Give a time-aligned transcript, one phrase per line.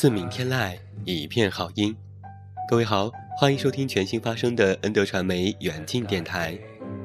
[0.00, 1.94] 自鸣天籁，一片好音。
[2.66, 6.58] 各位好，欢迎收听全新发生的恩德传媒远近电台，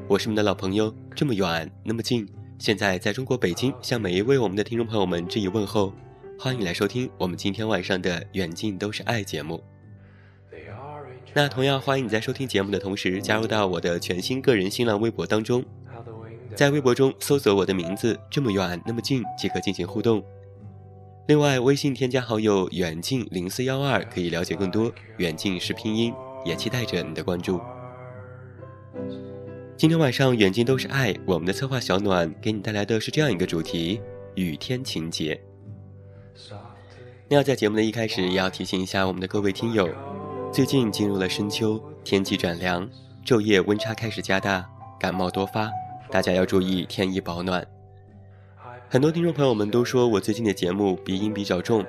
[0.07, 2.25] 我是你们的老朋友，这么远那么近，
[2.57, 5.91] 现在在中国北京，向每一位我们的听众朋友们致以问候，
[6.39, 9.61] 欢迎来收听我们今天晚上的远近都是爱节目。
[11.33, 15.61] 那同样欢迎你在收听节目的同时，加入到我的全新个人新浪微博当中，
[16.55, 20.23] 在微博中搜索我的名字这么远那么近即可进行互动。
[21.27, 24.91] 另外，微信添加好友远近零四幺二，可以了解更多。
[25.17, 26.13] 远近是拼音，
[26.45, 27.59] 也期待着你的关注。
[29.75, 33.99] 今天晚上远近都是爱，我们的策划小暖给你带来的是这样一个主题：
[34.35, 35.41] 雨天情节。
[37.27, 39.89] 那要在节目的一开始，也要提醒一下我们的各位听友，
[40.53, 42.87] 最近进入了深秋，天气转凉，
[43.25, 44.63] 昼夜温差开始加大，
[44.99, 45.71] 感冒多发，
[46.11, 47.65] 大家要注意添衣保暖。
[48.87, 51.83] 很多听众朋友们都说我最近的节目鼻音比较重，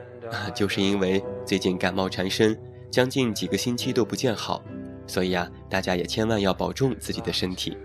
[0.55, 2.59] 就是因为最近感冒缠身，
[2.91, 4.65] 将近几个星期都不见好，
[5.07, 7.77] 所以啊，大家也千万要保重自己的身体。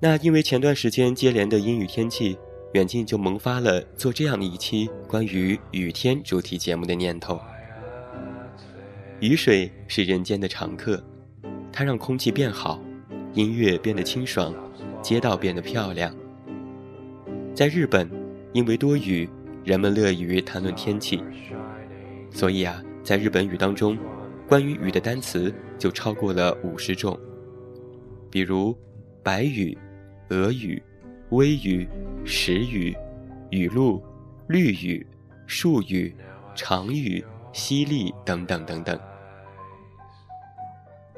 [0.00, 2.36] 那因为前段时间接连的阴雨天气，
[2.72, 7.40] 远近就萌发了做这样的一期关于雨天主题节目的念头。
[9.20, 11.02] 雨水是人间的常客，
[11.72, 12.82] 它让空气变好，
[13.32, 14.52] 音乐变得清爽，
[15.00, 16.14] 街道变得漂亮。
[17.54, 18.10] 在日本，
[18.52, 19.28] 因为多雨，
[19.62, 21.22] 人们乐于谈论天气，
[22.28, 23.96] 所以啊，在日本语当中，
[24.48, 27.16] 关于雨的单词就超过了五十种，
[28.28, 28.76] 比如
[29.22, 29.78] 白雨、
[30.30, 30.82] 俄语、
[31.30, 31.86] 微雨、
[32.24, 32.92] 时雨、
[33.50, 34.02] 雨露、
[34.48, 35.06] 绿雨、
[35.46, 36.12] 树雨、
[36.56, 38.98] 长雨、淅沥等等等等。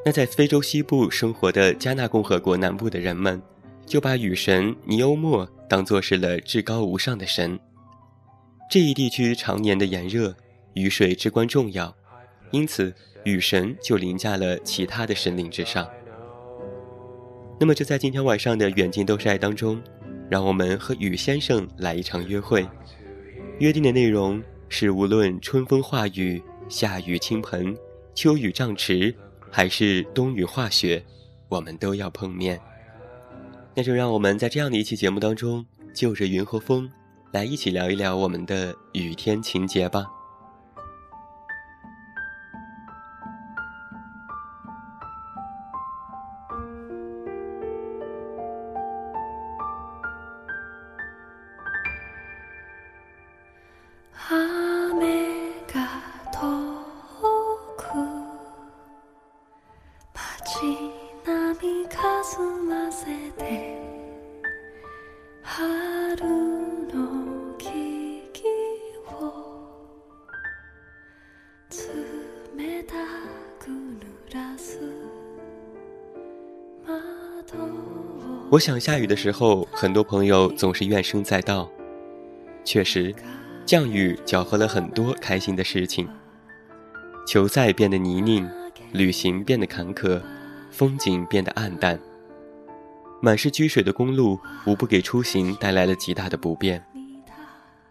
[0.05, 3.41] 那在非洲西部生活的加纳共和国南部的人们。
[3.87, 7.59] 就把雨神尼欧莫当作是了至高无上的神。
[8.71, 10.35] 这一地区常年的炎热，
[10.75, 11.95] 雨水至关重要，
[12.51, 12.95] 因此
[13.25, 15.89] 雨神就凌驾了其他的神灵之上。
[17.59, 19.81] 那么就在今天晚上的远近都是爱当中，
[20.29, 22.69] 让我们和雨先生来一场约会。
[23.59, 27.75] 约定的内容是，无论春风化雨、夏雨倾盆、
[28.15, 29.15] 秋雨涨池，
[29.51, 31.03] 还是冬雨化雪，
[31.49, 32.61] 我们都要碰面。
[33.77, 36.91] 那就让我们在这样的一期节目当中，就着云和风，
[37.31, 40.16] 来一起聊一聊我们的雨天情节吧。
[78.57, 81.71] 我想下雨的时候，很多朋友总是怨声载道。
[82.65, 83.15] 确实，
[83.67, 86.09] 降雨搅和了很多开心的事情。
[87.27, 88.49] 球赛变得泥泞，
[88.93, 90.23] 旅行变得坎坷，
[90.71, 92.01] 风景变得暗淡。
[93.21, 96.83] 满是积水的公路，无不给出行带来了极大的不便。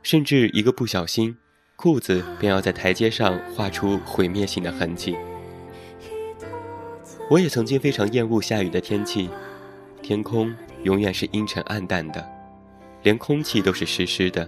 [0.01, 1.37] 甚至一个不小心，
[1.75, 5.15] 裤子便要在台阶上画出毁灭性的痕迹。
[7.29, 9.29] 我也曾经非常厌恶下雨的天气，
[10.05, 12.23] 天空永远是阴沉暗淡的，
[13.01, 14.47] 连空气都是湿湿的，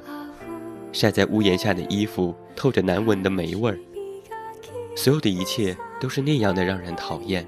[0.92, 3.80] 晒在屋檐下的衣服透着难闻的霉味儿。
[4.96, 7.44] 所有的一切都是那样的让人讨厌，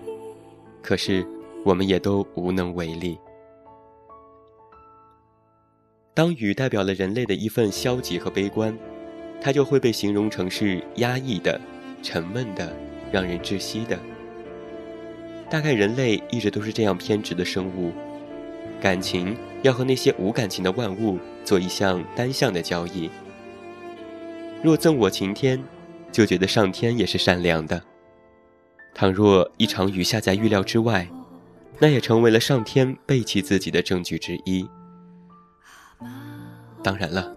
[0.82, 1.24] 可是
[1.64, 3.16] 我们也都无能为力。
[6.16, 8.76] 当雨代表了人类的一份消极和悲观，
[9.40, 11.62] 它就会被形容成是压抑的、
[12.02, 12.76] 沉闷的、
[13.12, 14.00] 让人窒息的。
[15.50, 17.92] 大概人类一直都是这样偏执的生物，
[18.80, 23.10] 感情要和那些无感情的万物做一项单向的交易。
[24.62, 25.62] 若赠我晴天，
[26.12, 27.80] 就觉得上天也是善良的；
[28.94, 31.08] 倘若一场雨下在预料之外，
[31.80, 34.70] 那也成为了上天背弃自己的证据之一。
[36.84, 37.36] 当然了，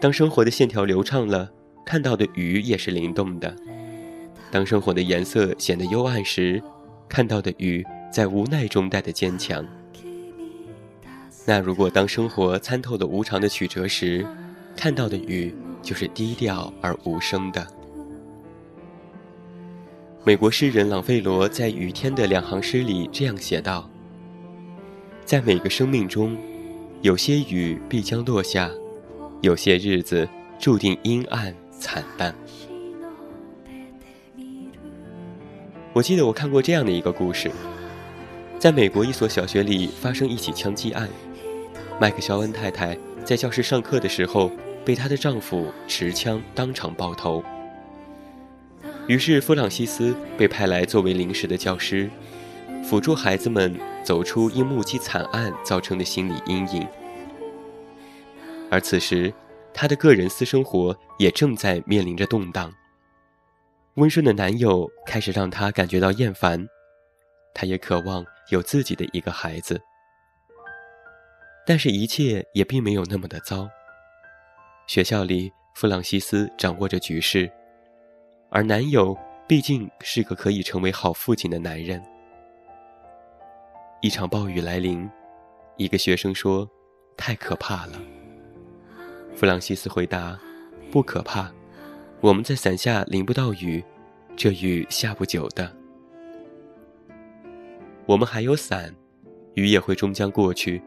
[0.00, 1.50] 当生活的线条流畅了，
[1.84, 3.50] 看到的雨也是灵动的；
[4.50, 6.62] 当生活的颜色显得幽暗时，
[7.10, 9.66] 看到的雨在无奈中带的坚强。
[11.44, 14.24] 那如果当生活参透了无常的曲折时，
[14.76, 15.52] 看到的雨
[15.82, 17.66] 就是低调而无声的。
[20.22, 23.90] 美国诗人朗费罗在《雨天》的两行诗里这样写道
[25.24, 26.36] ：“在每个生命中，
[27.02, 28.70] 有些雨必将落下，
[29.40, 30.28] 有些日子
[30.58, 32.32] 注定阴暗惨淡。”
[36.00, 37.50] 我记得我看过这样的一个故事，
[38.58, 41.06] 在美国一所小学里发生一起枪击案，
[42.00, 44.50] 麦克肖恩太太在教室上课的时候
[44.82, 47.44] 被她的丈夫持枪当场爆头，
[49.08, 52.08] 于是弗朗西斯被派来作为临时的教师，
[52.82, 56.88] 辅助孩子们走出因目击惨案造成的心理阴影，
[58.70, 59.30] 而此时
[59.74, 62.72] 她的个人私生活也正在面临着动荡。
[64.00, 66.66] 温顺的男友开始让她感觉到厌烦，
[67.52, 69.78] 她也渴望有自己的一个孩子，
[71.66, 73.68] 但是，一切也并没有那么的糟。
[74.86, 77.48] 学校里，弗朗西斯掌握着局势，
[78.48, 79.16] 而男友
[79.46, 82.02] 毕竟是个可以成为好父亲的男人。
[84.00, 85.08] 一场暴雨来临，
[85.76, 86.66] 一个学生说
[87.18, 88.00] ：“太可怕了。”
[89.36, 90.40] 弗朗西斯回答
[90.90, 91.52] ：“不可怕。”
[92.22, 93.82] 我们在伞下淋不到雨，
[94.36, 95.74] 这雨下不久的。
[98.04, 98.94] 我们还有伞，
[99.54, 100.82] 雨也会终将过去。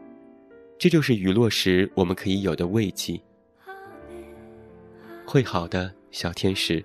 [0.78, 3.20] 这就是雨落时我们可以有的慰藉。
[5.26, 6.84] 会好的，小天使。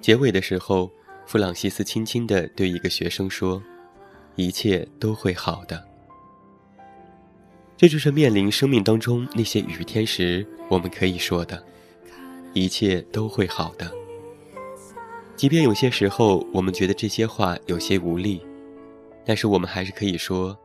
[0.00, 0.88] 结尾的时候，
[1.26, 3.60] 弗朗西斯轻轻地对一个学生说
[4.36, 5.84] ：“一切都会好的。”
[7.76, 11.60] 这就是面临生命当中那些雨天时，我们可以说的。
[12.54, 13.90] 一切都会好的，
[15.34, 18.40] 即便有些时候我们觉得这些话有些无力，
[19.24, 20.56] 但是我们还是可以说，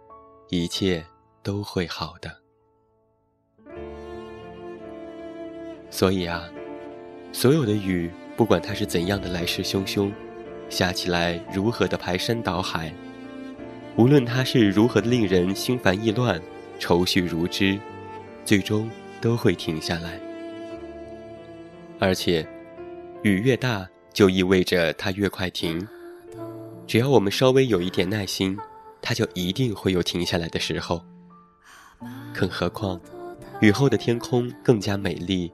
[0.49, 1.03] 一切
[1.41, 2.31] 都会好的。
[5.89, 6.47] 所以啊，
[7.31, 10.11] 所有的雨，不管它是怎样的来势汹汹，
[10.69, 12.93] 下起来如何的排山倒海，
[13.95, 16.39] 无论它是如何的令人心烦意乱、
[16.77, 17.79] 愁绪如织，
[18.45, 18.87] 最终
[19.19, 20.28] 都会停下来。
[21.99, 22.47] 而且，
[23.23, 25.85] 雨越大，就意味着它越快停。
[26.87, 28.57] 只要我们稍微有一点耐心，
[29.01, 31.03] 它就一定会有停下来的时候。
[32.33, 32.99] 更何况，
[33.59, 35.51] 雨后的天空更加美丽，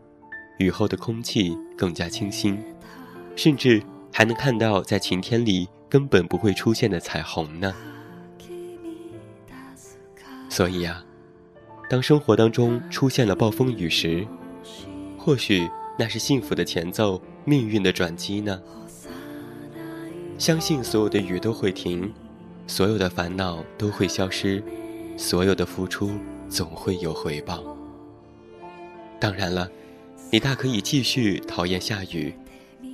[0.59, 2.63] 雨后的空气更加清新，
[3.35, 3.81] 甚至
[4.13, 7.73] 还能看到在晴天里根本不会出现的彩虹呢。
[10.47, 11.03] 所以啊，
[11.89, 14.27] 当生活当中出现了暴风雨时，
[15.17, 15.67] 或许。
[15.97, 18.61] 那是幸福的前奏，命运的转机呢。
[20.37, 22.11] 相信所有的雨都会停，
[22.67, 24.61] 所有的烦恼都会消失，
[25.15, 26.11] 所有的付出
[26.49, 27.63] 总会有回报。
[29.17, 29.71] 当然了，
[30.29, 32.33] 你大可以继续讨厌下雨，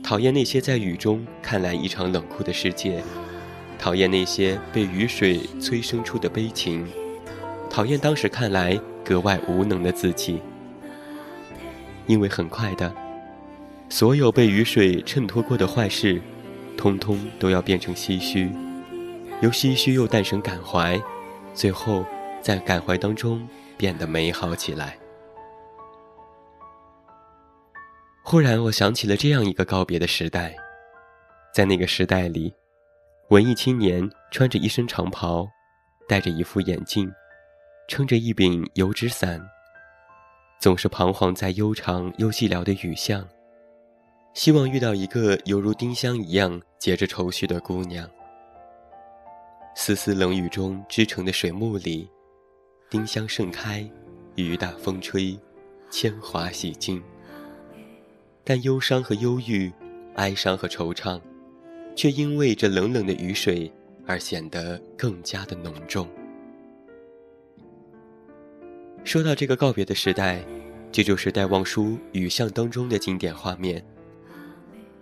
[0.03, 3.03] 讨厌那些在雨中看来异常冷酷的世界，
[3.79, 6.87] 讨厌那些被雨水催生出的悲情，
[7.67, 10.39] 讨厌当时看来格外无能的自己。
[12.07, 12.93] 因为很快的，
[13.89, 16.21] 所有被雨水衬托过的坏事，
[16.77, 18.49] 通通都要变成唏嘘，
[19.41, 21.01] 由唏嘘又诞生感怀，
[21.53, 22.05] 最后
[22.41, 24.97] 在感怀当中变得美好起来。
[28.23, 30.55] 忽然，我想起了这样一个告别的时代，
[31.53, 32.53] 在那个时代里，
[33.29, 35.47] 文艺青年穿着一身长袍，
[36.07, 37.11] 戴着一副眼镜，
[37.87, 39.41] 撑着一柄油纸伞。
[40.61, 43.27] 总是彷徨在悠长又寂寥的雨巷，
[44.35, 48.07] 希望遇到一个犹如丁香一样结着愁绪的姑娘。
[49.75, 52.07] 丝丝冷雨中织成的水幕里，
[52.91, 53.89] 丁香盛开，
[54.35, 55.35] 雨打风吹，
[55.89, 57.01] 铅华洗尽。
[58.43, 59.73] 但忧伤和忧郁，
[60.13, 61.19] 哀伤和惆怅，
[61.95, 63.73] 却因为这冷冷的雨水
[64.05, 66.07] 而显得更加的浓重。
[69.03, 70.43] 说到这个告别的时代，
[70.91, 73.83] 这就是戴望舒《雨巷》当中的经典画面。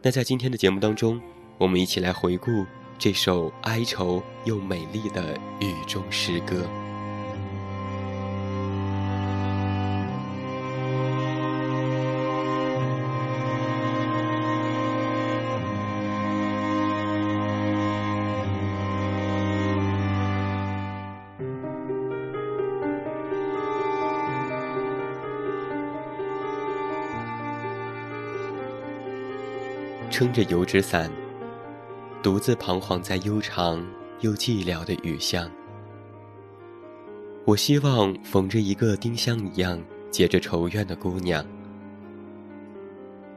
[0.02, 1.22] 那在今天的节目当中，
[1.58, 2.66] 我们一起来回顾
[2.98, 6.64] 这首哀愁又美丽的雨中诗歌。
[30.20, 31.10] 撑着油纸伞，
[32.22, 33.82] 独自彷徨在悠长
[34.20, 35.50] 又寂寥的雨巷。
[37.46, 41.46] 我希望逢着一个丁香一样结着愁怨的姑娘。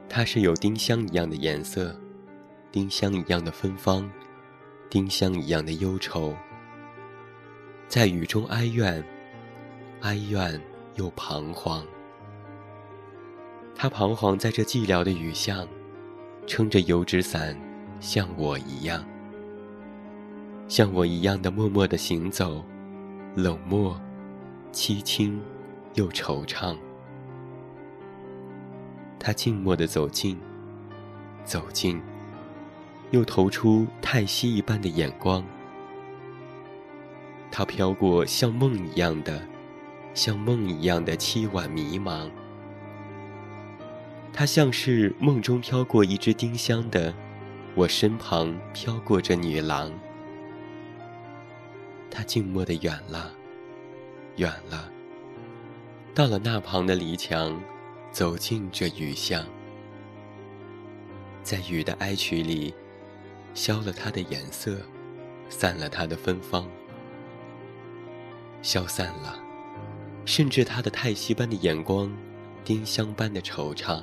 [0.09, 1.95] 她是有丁香一样的颜色，
[2.73, 4.11] 丁香一样的芬芳，
[4.91, 6.35] 丁香一样的忧愁。
[7.87, 9.05] 在雨中哀怨，
[10.01, 10.61] 哀怨
[10.97, 11.87] 又彷徨。
[13.73, 15.65] 她彷徨在这寂寥的雨巷。
[16.47, 17.57] 撑着油纸伞，
[18.01, 19.05] 像我一样，
[20.67, 22.65] 像我一样的默默的行走，
[23.37, 23.99] 冷漠、
[24.73, 25.41] 凄清
[25.95, 26.77] 又惆怅。
[29.21, 30.37] 他静默的走近，
[31.45, 32.03] 走近，
[33.13, 35.45] 又投出叹息一般的眼光。
[37.53, 39.41] 他飘过像梦一样的，
[40.13, 42.29] 像梦一样的凄婉迷茫。
[44.33, 47.15] 它像是梦中飘过一只丁香的，
[47.75, 49.93] 我身旁飘过这女郎。
[52.11, 53.31] 她静默的远了，
[54.37, 54.91] 远了，
[56.15, 57.63] 到了那旁的篱墙，
[58.11, 59.45] 走进这雨巷，
[61.43, 62.75] 在雨的哀曲里，
[63.53, 64.79] 消了它的颜色，
[65.51, 66.67] 散了它的芬芳，
[68.63, 69.39] 消散了，
[70.25, 72.11] 甚至他的叹息般的眼光，
[72.65, 74.03] 丁香般的惆怅。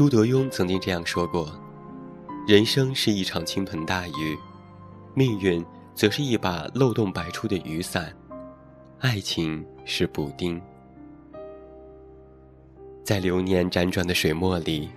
[0.00, 1.52] 朱德庸曾经这样说过
[2.48, 4.34] ：“人生是一场倾盆大雨，
[5.12, 5.62] 命运
[5.94, 8.10] 则是一把漏洞百出的雨伞，
[9.00, 10.58] 爱情是补丁。
[13.04, 14.88] 在流年辗转的水墨里，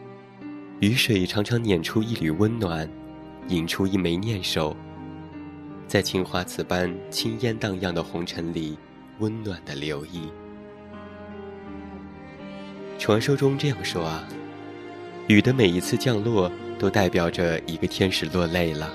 [0.80, 2.90] 雨水常常捻出一缕温暖，
[3.50, 4.74] 引出一枚念手，
[5.86, 8.78] 在青花瓷般青烟荡漾的红尘里，
[9.20, 10.32] 温暖的留意。
[12.98, 14.26] 传说中这样说啊。”
[15.28, 18.94] 雨的每一次降落，都代表着一个天使落泪了。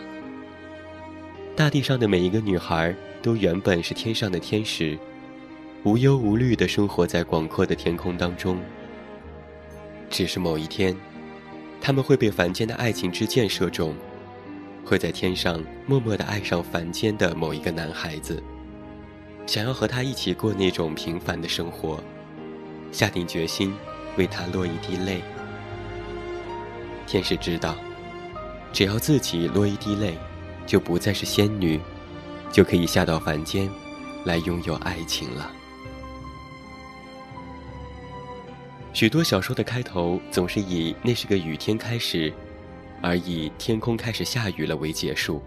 [1.56, 4.99] 大地上的每一个女孩，都原本是天上的天使，
[5.85, 8.61] 无忧无虑地生活在广阔的天空当中。
[10.11, 10.94] 只是某一天，
[11.80, 13.94] 他们会被凡间的爱情之箭射中，
[14.85, 18.42] 会在天上默默地爱上凡间的某一个男孩子，
[19.47, 21.99] 想要和他一起过那种平凡的生活，
[22.92, 23.75] 下定决心
[24.18, 25.23] 为他落一滴泪。
[27.09, 27.75] 天使知道，
[28.71, 30.19] 只要自己落一滴泪，
[30.67, 31.81] 就不再是仙女，
[32.53, 33.67] 就可以下到凡间，
[34.27, 35.50] 来拥有爱情了。
[38.93, 42.31] 许多小说的开头总是以“那是个雨天”开始，
[43.00, 45.43] 而以天空开始下雨了为结束。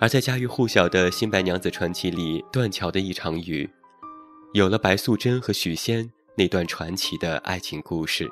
[0.00, 3.70] 而在家喻户晓的《新白娘子传奇》里，断桥的一场雨，
[4.52, 8.28] 有了白素贞和许仙那段传奇的爱情故事。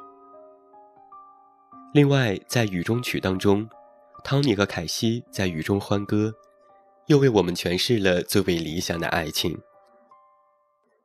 [1.94, 3.70] 另外，在《雨中曲》当中，
[4.24, 6.34] 汤尼和凯西在雨中欢歌，
[7.06, 9.56] 又为我们诠释了最为理想的爱情。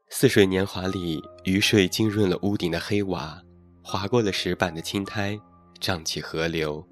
[0.09, 3.39] 似水年华里，雨水浸润了屋顶的黑瓦，
[3.83, 5.39] 划过了石板的青苔，
[5.79, 6.83] 涨起河流，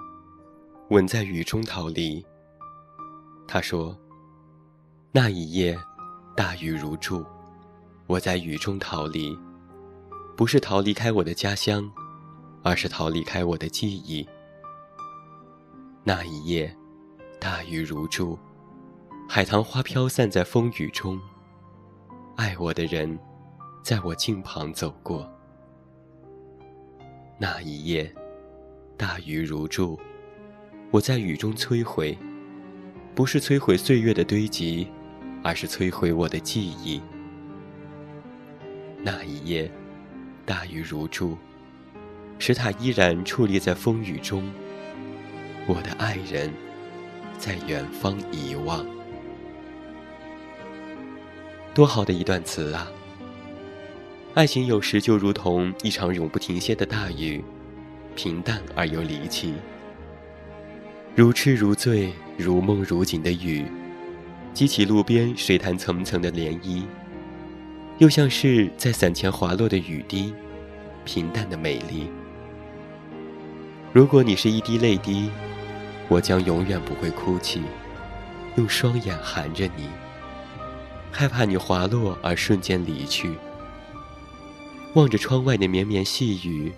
[0.91, 2.23] 吻在雨中逃离。
[3.47, 3.97] 他说
[5.11, 5.75] ：“那一夜，
[6.35, 7.25] 大雨如注，
[8.05, 9.35] 我在雨中逃离，
[10.35, 11.91] 不是逃离开我的家乡。”
[12.63, 14.27] 而是逃离开我的记忆。
[16.03, 16.73] 那一夜，
[17.39, 18.37] 大雨如注，
[19.27, 21.19] 海棠花飘散在风雨中。
[22.35, 23.17] 爱我的人，
[23.83, 25.29] 在我近旁走过。
[27.39, 28.13] 那一夜，
[28.95, 29.99] 大雨如注，
[30.91, 32.17] 我在雨中摧毁，
[33.13, 34.87] 不是摧毁岁月的堆积，
[35.43, 37.01] 而是摧毁我的记忆。
[39.03, 39.71] 那一夜，
[40.45, 41.37] 大雨如注，
[42.39, 44.49] 使它依然矗立在风雨中。
[45.65, 46.51] 我的爱人，
[47.37, 48.85] 在远方遗忘。
[51.73, 52.91] 多好的一段词啊！
[54.33, 57.43] 爱情有时就如同一场永不停歇的大雨，
[58.15, 59.53] 平淡而又离奇，
[61.15, 63.65] 如痴如醉、如梦如景的雨，
[64.53, 66.83] 激起路边水潭层层的涟漪，
[67.97, 70.33] 又像是在伞前滑落的雨滴，
[71.03, 72.07] 平淡的美丽。
[73.97, 75.31] 如果你是一滴泪滴。
[76.07, 77.63] 我将永远不会哭泣，
[78.55, 79.89] 用双眼含着你，
[81.11, 83.33] 害怕你滑落而瞬间离去。
[84.93, 86.71] 望着窗外的绵绵细雨，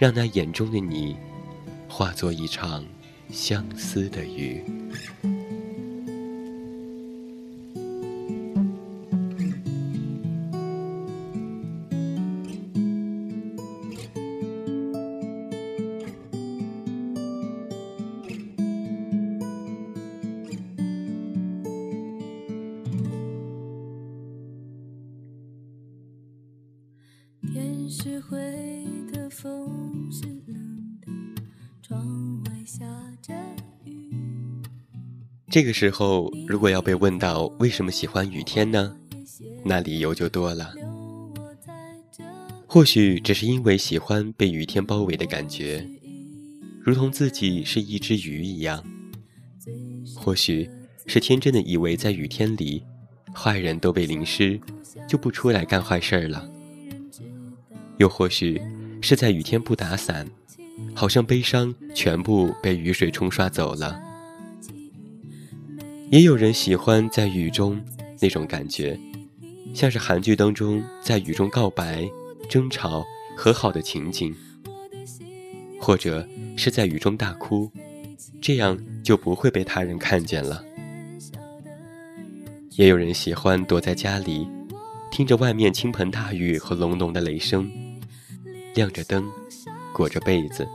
[0.00, 1.16] 让那眼中的你，
[1.88, 2.84] 化作一场
[3.30, 4.64] 相思的雨。
[35.48, 38.96] 这个时候，如果要被问到为什么喜欢雨天呢？
[39.64, 40.74] 那理由就多了。
[42.66, 45.86] 或许只是因为喜欢被雨天包围的感觉，
[46.80, 48.82] 如同自己是一只鱼一样；
[50.16, 50.68] 或许
[51.06, 52.82] 是天真的以为在雨天里，
[53.32, 54.58] 坏人都被淋湿，
[55.08, 56.48] 就不出来干坏事儿了；
[57.98, 58.60] 又或许
[59.00, 60.26] 是在雨天不打伞，
[60.94, 64.00] 好像悲伤全部被雨水冲刷走了。
[66.10, 67.80] 也有人喜欢在雨中
[68.20, 68.98] 那种感觉，
[69.74, 72.06] 像是韩剧当中在雨中告白、
[72.48, 73.04] 争吵、
[73.36, 74.34] 和好的情景，
[75.80, 76.26] 或者
[76.56, 77.70] 是在雨中大哭，
[78.40, 80.62] 这样就不会被他人看见了。
[82.76, 84.46] 也有人喜欢躲在家里，
[85.12, 87.70] 听着外面倾盆大雨和隆隆的雷声，
[88.74, 89.30] 亮着灯，
[89.92, 90.66] 裹着被子，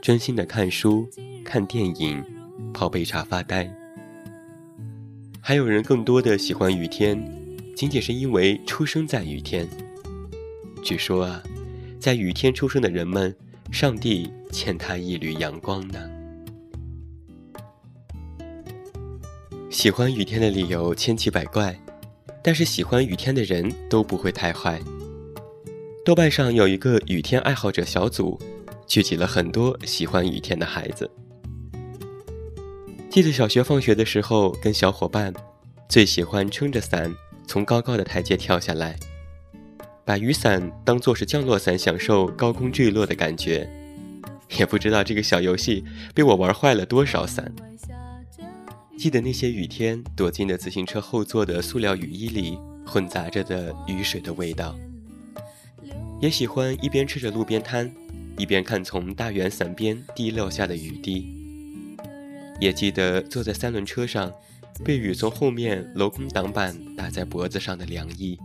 [0.00, 1.10] 专心的看书、
[1.44, 2.24] 看电影、
[2.72, 3.68] 泡杯茶发呆。
[5.40, 7.20] 还有人更多的喜欢雨天，
[7.74, 9.68] 仅仅是因为出生在雨天。
[10.84, 11.42] 据说啊，
[11.98, 13.34] 在雨天出生的人们，
[13.72, 15.98] 上帝欠他一缕阳光呢。
[19.68, 21.76] 喜欢雨天的理由千奇百怪，
[22.42, 24.80] 但是喜欢雨天的人都不会太坏。
[26.04, 28.40] 豆瓣上有一个雨天爱好者小组，
[28.86, 31.10] 聚集了很多喜欢雨天的孩子。
[33.10, 35.32] 记得小学放学的时候，跟小伙伴
[35.88, 37.14] 最喜欢撑着伞
[37.46, 38.96] 从高高的台阶跳下来，
[40.04, 43.68] 把雨伞当做是降落伞，享受高空坠落的感觉。
[44.56, 47.52] 也不知道这个小游戏被我玩坏了多少伞。
[48.98, 54.76] 记得那些雨天躲进了自行车后座的塑料雨衣里，混杂着的雨水的味道。
[56.20, 57.88] 也喜欢一边吃着路边摊，
[58.36, 61.32] 一边看从大圆伞边滴落下的雨滴。
[62.58, 64.32] 也记得坐在三轮车上，
[64.84, 68.36] 被雨从后面镂空挡板打在脖子上的凉意，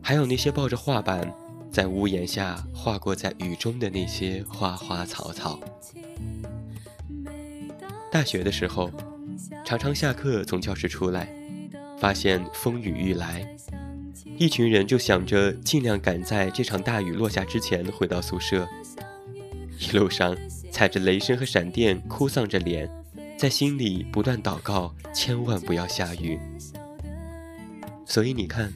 [0.00, 1.30] 还有那些抱着画板
[1.70, 5.60] 在屋檐下画过在雨中的那些花花草草。
[8.10, 8.90] 大学的时候，
[9.64, 11.28] 常常下课从教室出来，
[11.98, 13.46] 发现风雨欲来，
[14.36, 18.68] 一群人就想着尽量赶在这场大雨落下之前回到宿舍，
[19.78, 20.36] 一路上。
[20.70, 22.88] 踩着雷声和闪电，哭丧着脸，
[23.36, 26.38] 在心里不断祷告，千万不要下雨。
[28.04, 28.72] 所以你看，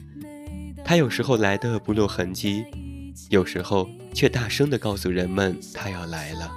[0.83, 2.65] 他有时候来的不露痕迹，
[3.29, 6.51] 有时候却大声地告诉人们他要来了，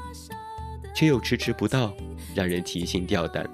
[0.97, 1.95] 却又迟迟不到，
[2.35, 3.49] 让人提心吊胆。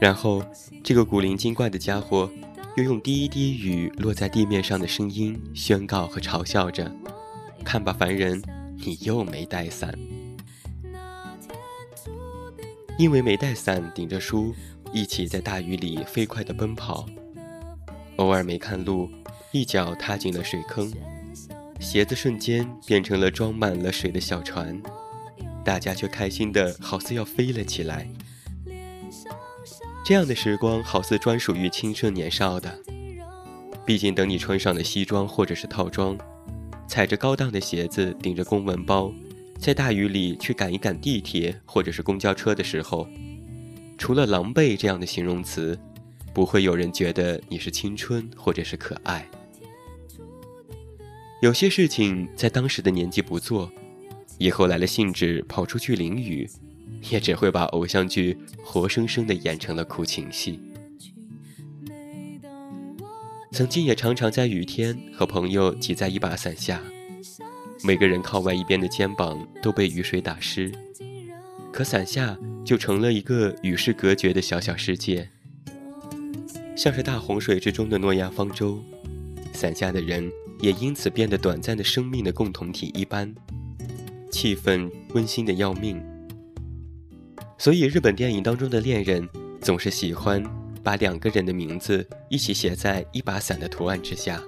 [0.00, 0.42] 然后，
[0.82, 2.30] 这个古灵精怪的家伙，
[2.76, 6.90] 又用第一滴雨落在地面上的声音宣告和嘲笑着
[7.64, 8.42] ：“看吧，凡人。”
[8.80, 9.92] 你又没带伞，
[12.96, 14.54] 因为没带伞，顶着书
[14.92, 17.04] 一起在大雨里飞快地奔跑，
[18.16, 19.10] 偶尔没看路，
[19.50, 20.90] 一脚踏进了水坑，
[21.80, 24.80] 鞋子瞬间变成了装满了水的小船，
[25.64, 28.08] 大家却开心的好似要飞了起来。
[30.08, 32.74] 这样的时光好似专属于青春年少的。
[33.84, 36.16] 毕竟，等你穿上了西装或者是套装，
[36.88, 39.12] 踩着高档的鞋子，顶着公文包，
[39.58, 43.06] 在大雨里去赶一赶地铁或者是公交车的时候，
[43.98, 45.78] 除了狼狈这样的形容词，
[46.32, 49.28] 不会有人觉得你是青春或者是可爱。
[51.42, 53.70] 有些事情在当时的年纪不做，
[54.38, 56.48] 以后来了兴致跑出去淋雨，
[57.10, 60.60] 也只会把偶像剧活生生的演成了苦情戏。
[63.50, 66.80] 曾经也常常在雨天和朋友挤在一把伞下，
[67.82, 70.70] 每个人靠外一边的肩膀都被雨水打湿，
[71.72, 75.28] 可伞下就成了一个与世隔绝的小小世界，
[76.76, 78.80] 像是大洪水之中的诺亚方舟，
[79.52, 83.34] 伞下的人也因此变得短暂的生命的共同体一般，
[84.30, 86.00] 气氛温馨的要命。
[87.58, 89.28] 所以日本电影当中的恋人
[89.60, 90.42] 总是喜欢。
[90.80, 94.42] 把两个人的名字一起写在一把伞的图案之下，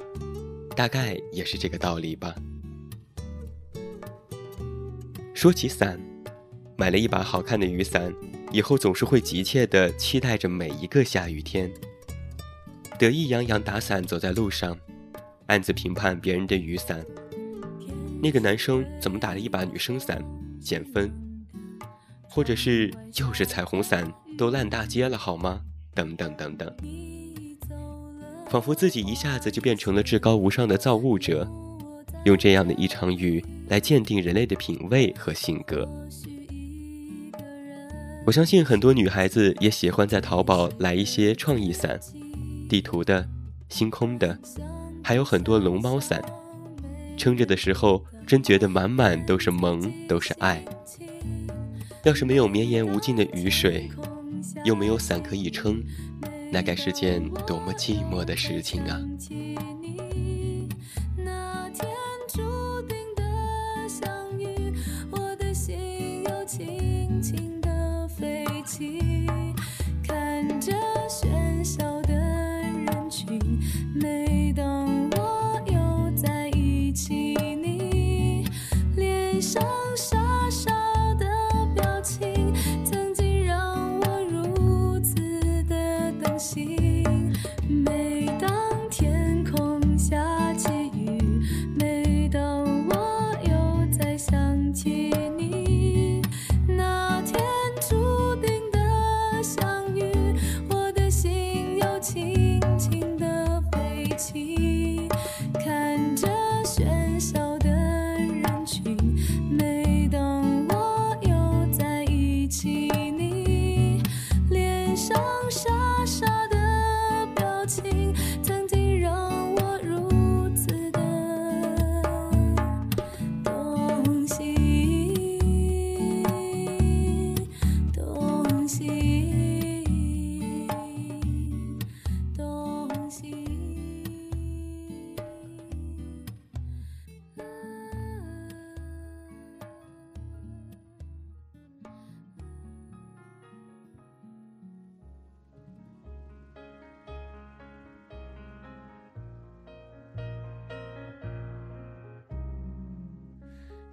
[0.75, 2.35] 大概也是这个道理吧。
[5.35, 6.01] 说起伞，
[6.79, 8.11] 买了一把好看的雨伞，
[8.53, 11.71] 以后总是会急切地期待着每一个下雨天，
[12.99, 14.75] 得意洋洋打伞走在路上，
[15.49, 17.05] 暗自评判别人的雨伞。
[18.23, 20.25] 那个男生怎么打了一把女生伞，
[20.59, 21.13] 减分？
[22.31, 25.61] 或者是又是彩虹伞，都烂大街了好吗？
[25.93, 26.73] 等等等等，
[28.49, 31.47] 仿佛自己一下子就变成了至高无上的造物者，
[32.25, 35.87] 用这样的一场雨来鉴定人类的品味和性格。
[38.25, 41.99] 我相信很多女孩子也喜欢在淘宝来一些创意伞，
[42.69, 43.29] 地图的、
[43.69, 44.39] 星空的，
[45.03, 46.23] 还有很多龙猫伞，
[47.17, 50.65] 撑着的时候真觉得满满都是萌，都是爱。
[52.05, 53.91] 要是没有绵延无尽的雨水。
[54.65, 55.83] 又没有伞可以撑，
[56.51, 59.01] 那该是件多么寂寞的事情啊！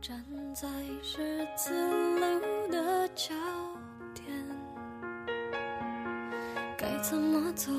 [0.07, 0.15] 站
[0.55, 0.69] 在
[1.03, 1.73] 十字
[2.15, 3.35] 路的交
[4.13, 4.25] 点，
[6.77, 7.69] 该怎么走？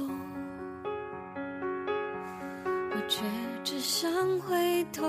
[2.91, 3.25] 我却
[3.65, 5.07] 只想回头。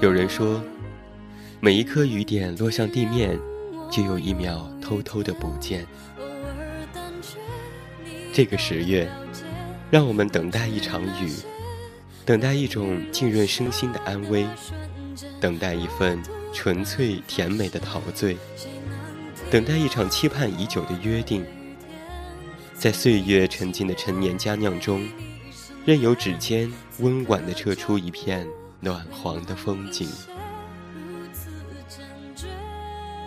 [0.00, 0.62] 有人说，
[1.60, 3.38] 每一颗雨点落向地面，
[3.90, 5.86] 就有一秒偷偷的不见。
[8.32, 9.06] 这个十月，
[9.90, 11.30] 让我们等待一场雨，
[12.24, 14.46] 等待一种浸润身心的安慰，
[15.38, 16.18] 等待一份
[16.54, 18.38] 纯粹甜美的陶醉，
[19.50, 21.44] 等待一场期盼已久的约定。
[22.74, 25.06] 在岁月沉浸的陈年佳酿中，
[25.84, 28.48] 任由指尖温婉地撤出一片。
[28.80, 30.08] 暖黄的风景，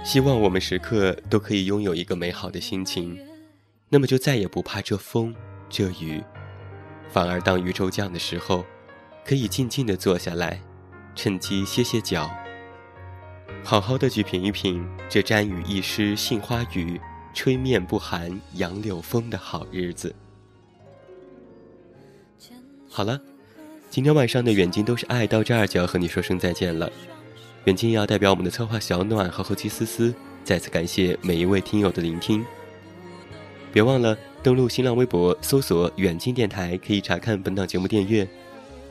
[0.04, 3.20] 希望我们时刻都可以拥有一个美好的心情，
[3.90, 5.36] 那么就再也不怕这风
[5.70, 6.24] 这雨，
[7.12, 8.66] 反而当宇宙降的时候，
[9.24, 10.60] 可以静静的坐下来，
[11.16, 12.30] 趁机歇歇脚，
[13.64, 17.00] 好好的去品一品这沾雨一湿杏花雨，
[17.34, 20.16] 吹面不寒杨柳风的好日子。
[22.90, 23.20] 好了，
[23.94, 26.92] 今天晚上的远近都是爱到这儿就要和你说声再见了。
[27.66, 30.12] 远近要代表我们的策划小暖和后期思思，
[30.44, 32.44] 再次感谢每一位听友的聆听。
[33.72, 38.28] 别忘了登录新浪微博搜索“远近电台”，可以查看本档节目电阅。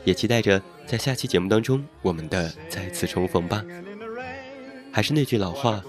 [0.05, 3.65] 也期待着在下期节目当中我们的再次重逢吧。
[4.93, 5.83] 还是那句老话，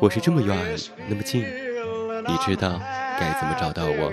[0.00, 0.76] 我是这么远
[1.08, 2.80] 那么近，你知道
[3.20, 4.12] 该怎么找到我。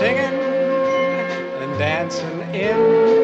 [0.00, 0.40] Singing
[1.60, 3.19] and dancing in